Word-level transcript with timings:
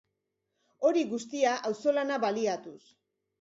Hori 0.89 1.03
guztia, 1.11 1.51
auzolana 1.71 2.19
baliatuz. 2.25 2.81